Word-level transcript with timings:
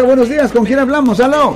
Buenos 0.00 0.30
días, 0.30 0.50
¿con 0.50 0.64
quién 0.64 0.78
hablamos? 0.78 1.20
¡Aló! 1.20 1.54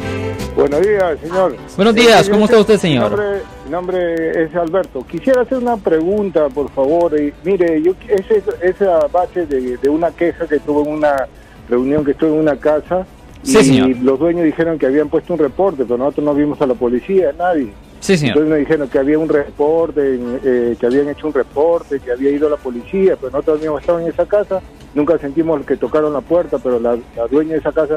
Buenos 0.54 0.82
días, 0.82 1.18
señor. 1.22 1.56
Buenos 1.74 1.94
días, 1.94 2.28
¿cómo 2.28 2.44
está 2.44 2.60
usted, 2.60 2.76
señor? 2.76 3.04
Mi 3.12 3.16
nombre, 3.16 3.42
mi 3.64 3.70
nombre 3.70 4.42
es 4.44 4.54
Alberto. 4.54 5.06
Quisiera 5.10 5.40
hacer 5.40 5.56
una 5.56 5.78
pregunta, 5.78 6.46
por 6.50 6.70
favor. 6.72 7.18
Y, 7.18 7.32
mire, 7.44 7.80
yo 7.80 7.92
ese 8.06 8.42
ese 8.60 8.84
base 9.10 9.46
de, 9.46 9.78
de 9.78 9.88
una 9.88 10.10
queja 10.10 10.46
que 10.46 10.58
tuve 10.58 10.82
en 10.82 10.96
una 10.96 11.26
reunión 11.70 12.04
que 12.04 12.10
estuve 12.10 12.28
en 12.34 12.40
una 12.40 12.56
casa 12.56 13.06
Sí, 13.42 13.56
y 13.58 13.64
señor. 13.64 13.96
los 14.02 14.18
dueños 14.18 14.44
dijeron 14.44 14.78
que 14.78 14.84
habían 14.84 15.08
puesto 15.08 15.32
un 15.32 15.38
reporte, 15.38 15.84
pero 15.84 15.96
nosotros 15.96 16.26
no 16.26 16.34
vimos 16.34 16.60
a 16.60 16.66
la 16.66 16.74
policía, 16.74 17.32
nadie. 17.38 17.72
Sí, 18.00 18.18
señor. 18.18 18.36
Entonces 18.36 18.50
nos 18.50 18.58
dijeron 18.58 18.88
que 18.90 18.98
había 18.98 19.18
un 19.18 19.30
reporte, 19.30 20.20
eh, 20.44 20.76
que 20.78 20.84
habían 20.86 21.08
hecho 21.08 21.26
un 21.28 21.32
reporte, 21.32 22.00
que 22.00 22.12
había 22.12 22.30
ido 22.32 22.50
la 22.50 22.58
policía, 22.58 23.16
pero 23.18 23.32
nosotros 23.32 23.60
habíamos 23.60 23.80
estado 23.80 24.00
en 24.00 24.08
esa 24.08 24.26
casa, 24.26 24.60
nunca 24.94 25.16
sentimos 25.16 25.64
que 25.64 25.78
tocaron 25.78 26.12
la 26.12 26.20
puerta, 26.20 26.58
pero 26.62 26.78
la, 26.78 26.98
la 27.16 27.26
dueña 27.30 27.52
de 27.54 27.60
esa 27.60 27.72
casa 27.72 27.96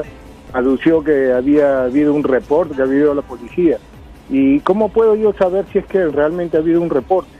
adució 0.52 1.02
que 1.02 1.32
había 1.32 1.84
habido 1.84 2.14
un 2.14 2.22
reporte, 2.24 2.74
que 2.74 2.82
había 2.82 2.98
ido 3.00 3.14
la 3.14 3.22
policía. 3.22 3.78
¿Y 4.30 4.60
cómo 4.60 4.88
puedo 4.90 5.16
yo 5.16 5.32
saber 5.32 5.64
si 5.72 5.78
es 5.78 5.86
que 5.86 6.06
realmente 6.06 6.56
ha 6.56 6.60
habido 6.60 6.80
un 6.80 6.90
reporte? 6.90 7.30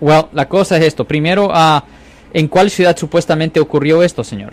Well, 0.00 0.24
la 0.32 0.48
cosa 0.48 0.76
es 0.78 0.84
esto. 0.84 1.04
Primero, 1.04 1.48
ah, 1.52 1.84
¿en 2.32 2.48
cuál 2.48 2.70
ciudad 2.70 2.96
supuestamente 2.96 3.60
ocurrió 3.60 4.02
esto, 4.02 4.24
señor? 4.24 4.52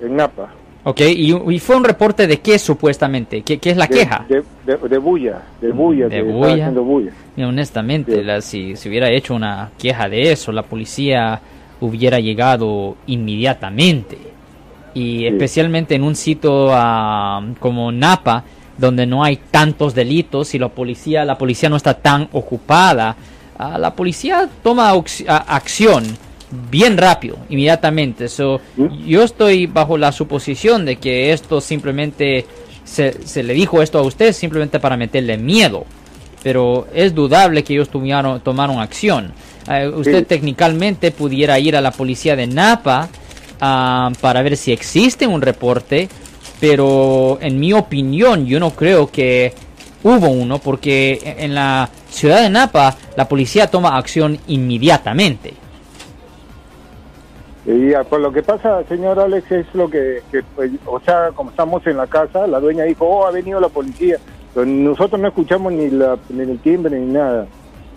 En 0.00 0.16
Napa. 0.16 0.50
Ok, 0.82 1.00
y, 1.02 1.34
y 1.52 1.58
fue 1.58 1.76
un 1.76 1.84
reporte 1.84 2.26
de 2.26 2.38
qué 2.40 2.58
supuestamente? 2.58 3.42
¿Qué, 3.42 3.58
qué 3.58 3.70
es 3.70 3.76
la 3.76 3.86
De- 3.86 3.94
queja? 3.94 4.24
De, 4.28 4.42
de, 4.64 4.88
de 4.88 4.98
bulla, 4.98 5.42
de 5.60 5.72
bulla, 5.72 6.08
De 6.08 6.22
bulla. 6.22 7.12
Y 7.36 7.42
honestamente, 7.42 8.14
Sí. 8.16 8.22
la- 8.22 8.40
si 8.40 8.76
se 8.76 8.88
hubiera 8.88 9.10
hecho 9.10 9.34
una 9.34 9.70
queja 9.78 10.08
de 10.08 10.32
eso, 10.32 10.52
la 10.52 10.62
policía 10.62 11.40
hubiera 11.80 12.18
llegado 12.18 12.96
inmediatamente. 13.06 14.16
Y 14.94 15.26
especialmente 15.26 15.94
en 15.94 16.02
un 16.02 16.16
sitio 16.16 16.68
ah, 16.72 17.42
como 17.58 17.92
Napa, 17.92 18.44
donde 18.76 19.06
no 19.06 19.22
hay 19.22 19.36
tantos 19.50 19.94
delitos 19.94 20.54
y 20.54 20.58
la 20.58 20.68
policía, 20.68 21.24
la 21.24 21.36
policía 21.38 21.68
no 21.68 21.76
está 21.76 21.94
tan 21.94 22.28
ocupada, 22.32 23.14
ah, 23.58 23.78
la 23.78 23.94
policía 23.94 24.48
toma 24.62 24.94
ox- 24.94 25.24
a- 25.28 25.54
acción 25.56 26.04
bien 26.70 26.96
rápido, 26.96 27.36
inmediatamente. 27.48 28.28
So, 28.28 28.60
yo 29.06 29.22
estoy 29.22 29.66
bajo 29.66 29.96
la 29.96 30.10
suposición 30.12 30.84
de 30.84 30.96
que 30.96 31.32
esto 31.32 31.60
simplemente 31.60 32.46
se, 32.84 33.24
se 33.26 33.42
le 33.44 33.52
dijo 33.54 33.82
esto 33.82 33.98
a 33.98 34.02
usted 34.02 34.32
simplemente 34.32 34.80
para 34.80 34.96
meterle 34.96 35.36
miedo 35.38 35.84
pero 36.42 36.86
es 36.94 37.14
dudable 37.14 37.62
que 37.62 37.74
ellos 37.74 37.90
tuvieron, 37.90 38.40
tomaron 38.40 38.78
acción. 38.80 39.30
Usted 39.94 40.20
Sí. 40.20 40.24
técnicamente 40.24 41.10
pudiera 41.10 41.58
ir 41.58 41.76
a 41.76 41.82
la 41.82 41.90
policía 41.90 42.34
de 42.34 42.46
Napa 42.46 43.10
ah, 43.60 44.10
para 44.20 44.42
ver 44.42 44.56
si 44.56 44.72
existe 44.72 45.26
un 45.26 45.42
reporte, 45.42 46.08
pero 46.60 47.38
en 47.40 47.58
mi 47.58 47.72
opinión 47.72 48.46
yo 48.46 48.60
no 48.60 48.70
creo 48.70 49.10
que 49.10 49.52
hubo 50.02 50.28
uno 50.28 50.58
porque 50.58 51.18
en- 51.22 51.40
en 51.40 51.54
la 51.54 51.88
ciudad 52.10 52.42
de 52.42 52.50
Napa 52.50 52.96
la 53.16 53.28
policía 53.28 53.70
toma 53.70 53.96
acción 53.96 54.38
inmediatamente. 54.46 55.54
Y 57.66 57.92
ah, 57.92 58.04
pues 58.08 58.22
lo 58.22 58.32
que 58.32 58.42
pasa, 58.42 58.82
señor 58.88 59.18
Alex, 59.20 59.52
es 59.52 59.66
lo 59.74 59.88
que, 59.88 60.22
que, 60.32 60.42
pues, 60.56 60.70
o 60.86 60.98
sea, 61.00 61.30
como 61.34 61.50
estamos 61.50 61.86
en 61.86 61.98
la 61.98 62.06
casa, 62.06 62.46
la 62.46 62.58
dueña 62.58 62.84
dijo, 62.84 63.04
oh, 63.06 63.26
ha 63.26 63.30
venido 63.30 63.60
la 63.60 63.68
policía, 63.68 64.16
pero 64.54 64.64
nosotros 64.66 65.20
no 65.20 65.28
escuchamos 65.28 65.72
ni, 65.72 65.90
la, 65.90 66.16
ni 66.30 66.40
el 66.42 66.58
timbre 66.60 66.98
ni 66.98 67.12
nada. 67.12 67.46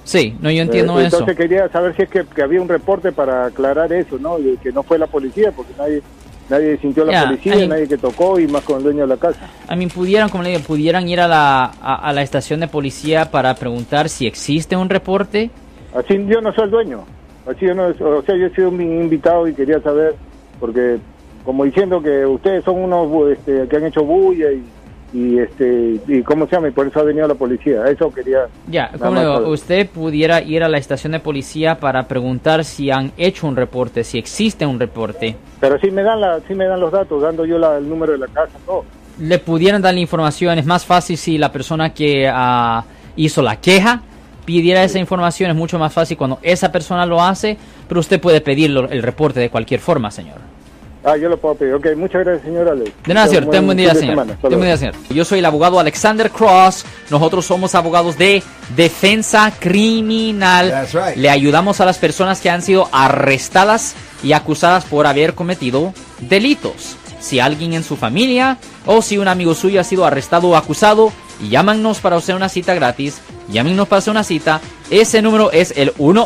Sí, 0.03 0.35
no, 0.41 0.51
yo 0.51 0.61
entiendo 0.63 0.99
Eh, 0.99 1.05
eso. 1.07 1.19
Entonces 1.19 1.37
quería 1.37 1.69
saber 1.69 1.95
si 1.95 2.03
es 2.03 2.09
que, 2.09 2.25
que 2.25 2.41
había 2.41 2.61
un 2.61 2.67
reporte 2.67 3.11
para 3.11 3.45
aclarar 3.45 3.91
eso, 3.93 4.17
¿no? 4.19 4.37
De 4.37 4.57
que 4.57 4.71
no 4.71 4.83
fue 4.83 4.97
la 4.99 5.07
policía, 5.07 5.51
porque 5.55 5.71
nadie 5.77 6.01
nadie 6.49 6.77
sintió 6.77 7.05
la 7.05 7.25
policía, 7.25 7.67
nadie 7.67 7.87
que 7.87 7.97
tocó 7.97 8.37
y 8.39 8.47
más 8.47 8.63
con 8.63 8.77
el 8.77 8.83
dueño 8.83 9.01
de 9.01 9.07
la 9.07 9.17
casa. 9.17 9.49
A 9.67 9.75
mí 9.77 9.87
pudieran, 9.87 10.27
como 10.29 10.43
le 10.43 10.49
digo, 10.49 10.61
pudieran 10.61 11.07
ir 11.07 11.21
a 11.21 11.27
la, 11.27 11.71
a, 11.81 11.95
a 12.09 12.13
la 12.13 12.21
estación 12.21 12.59
de 12.59 12.67
policía 12.67 13.31
para 13.31 13.55
preguntar 13.55 14.09
si 14.09 14.27
existe 14.27 14.75
un 14.75 14.89
reporte. 14.89 15.49
Así 15.95 16.13
yo 16.27 16.41
no 16.41 16.51
soy 16.53 16.65
el 16.65 16.71
dueño, 16.71 17.05
así 17.49 17.65
yo 17.65 17.73
no, 17.73 17.85
o 17.87 18.21
sea, 18.23 18.35
yo 18.35 18.47
he 18.47 18.49
sido 18.55 18.69
un 18.69 18.81
invitado 18.81 19.47
y 19.47 19.53
quería 19.53 19.79
saber, 19.79 20.15
porque 20.59 20.97
como 21.45 21.63
diciendo 21.63 22.01
que 22.01 22.25
ustedes 22.25 22.63
son 22.65 22.83
unos 22.83 23.31
este, 23.31 23.67
que 23.67 23.77
han 23.77 23.85
hecho 23.85 24.03
bulla 24.03 24.51
y, 24.51 24.63
y 25.13 25.37
este 25.37 25.99
y 26.07 26.23
cómo 26.23 26.47
se 26.47 26.55
llama 26.55 26.69
y 26.69 26.71
por 26.71 26.87
eso 26.87 26.99
ha 26.99 27.03
venido 27.03 27.27
la 27.27 27.35
policía, 27.35 27.83
eso 27.85 28.11
quería. 28.11 28.47
Ya, 28.67 28.89
digo, 28.93 29.47
usted 29.49 29.87
pudiera 29.89 30.41
ir 30.41 30.63
a 30.63 30.67
la 30.69 30.77
estación 30.79 31.11
de 31.13 31.19
policía 31.19 31.79
para 31.79 32.07
preguntar 32.07 32.65
si 32.65 32.89
han 32.89 33.11
hecho 33.17 33.47
un 33.47 33.55
reporte, 33.55 34.03
si 34.03 34.17
existe 34.17 34.65
un 34.65 34.79
reporte. 34.79 35.35
Pero 35.59 35.79
sí 35.79 35.91
me 35.91 36.01
dan 36.03 36.19
la, 36.19 36.39
sí 36.47 36.55
me 36.55 36.65
dan 36.65 36.79
los 36.79 36.91
datos, 36.91 37.21
dando 37.21 37.45
yo 37.45 37.57
la- 37.59 37.77
el 37.77 37.87
número 37.87 38.13
de 38.13 38.17
la 38.17 38.27
casa, 38.27 38.57
todo. 38.65 38.83
Le 39.19 39.37
pudieran 39.37 39.81
dar 39.81 39.93
la 39.93 39.99
información, 39.99 40.57
es 40.57 40.65
más 40.65 40.83
fácil 40.85 41.17
si 41.17 41.37
la 41.37 41.51
persona 41.51 41.93
que 41.93 42.27
ah, 42.31 42.83
hizo 43.15 43.41
la 43.43 43.57
queja 43.61 44.01
pidiera 44.45 44.83
esa 44.83 44.99
información, 44.99 45.49
es 45.51 45.55
mucho 45.55 45.77
más 45.79 45.93
fácil 45.93 46.17
cuando 46.17 46.39
esa 46.41 46.71
persona 46.71 47.05
lo 47.05 47.21
hace, 47.21 47.55
pero 47.87 47.99
usted 48.01 48.19
puede 48.19 48.41
pedir 48.41 48.71
el 48.89 49.01
reporte 49.03 49.39
de 49.39 49.49
cualquier 49.49 49.79
forma, 49.79 50.11
señor. 50.11 50.37
Ah, 51.05 51.17
yo 51.17 51.27
lo 51.27 51.37
puedo 51.37 51.55
pedir. 51.55 51.73
Ok, 51.73 51.87
muchas 51.97 52.23
gracias, 52.23 52.45
señor 52.45 52.69
Alex. 52.69 52.91
De 53.05 53.13
nada, 53.13 53.27
señor. 53.27 53.49
Ten 53.49 53.65
buen 53.65 53.77
día, 53.77 53.93
señor. 53.93 54.25
Ten 54.25 54.37
buen 54.41 54.61
día, 54.61 54.77
señor. 54.77 54.95
Yo 55.09 55.25
soy 55.25 55.39
el 55.39 55.45
abogado 55.45 55.77
Alexander 55.79 56.31
Cross. 56.31 56.85
Nosotros 57.09 57.45
somos 57.45 57.75
abogados 57.75 58.17
de 58.17 58.41
defensa 58.75 59.51
criminal. 59.59 60.69
That's 60.69 60.93
right. 60.93 61.17
Le 61.17 61.29
ayudamos 61.29 61.81
a 61.81 61.85
las 61.85 61.97
personas 61.97 62.39
que 62.39 62.49
han 62.49 62.61
sido 62.61 62.87
arrestadas 62.93 63.95
y 64.23 64.31
acusadas 64.31 64.85
por 64.85 65.05
haber 65.05 65.33
cometido 65.33 65.93
delitos. 66.21 66.95
Si 67.19 67.41
alguien 67.41 67.73
en 67.73 67.83
su 67.83 67.97
familia 67.97 68.57
o 68.85 69.01
si 69.01 69.17
un 69.17 69.27
amigo 69.27 69.55
suyo 69.55 69.81
ha 69.81 69.83
sido 69.83 70.05
arrestado 70.05 70.49
o 70.49 70.55
acusado, 70.55 71.11
llámanos 71.49 71.99
para 71.99 72.15
hacer 72.15 72.35
una 72.35 72.47
cita 72.47 72.73
gratis. 72.75 73.19
Llámenos 73.49 73.89
para 73.89 73.99
hacer 73.99 74.11
una 74.11 74.23
cita. 74.23 74.61
Ese 74.89 75.21
número 75.21 75.51
es 75.51 75.73
el 75.75 75.91
1 75.97 76.25